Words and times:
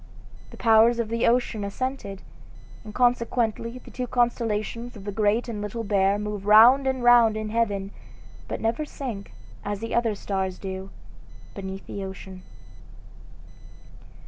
The 0.49 0.57
powers 0.57 0.97
of 0.97 1.09
the 1.09 1.27
ocean 1.27 1.63
assented, 1.63 2.23
and 2.83 2.91
consequently 2.91 3.77
the 3.77 3.91
two 3.91 4.07
constellations 4.07 4.95
of 4.95 5.03
the 5.03 5.11
Great 5.11 5.47
and 5.47 5.61
Little 5.61 5.83
Bear 5.83 6.17
move 6.17 6.47
round 6.47 6.87
and 6.87 7.03
round 7.03 7.37
in 7.37 7.49
heaven, 7.49 7.91
but 8.47 8.59
never 8.59 8.83
sink, 8.83 9.31
as 9.63 9.79
the 9.79 9.93
other 9.93 10.15
stars 10.15 10.57
do, 10.57 10.89
beneath 11.53 11.85
the 11.85 12.03
ocean. 12.03 12.41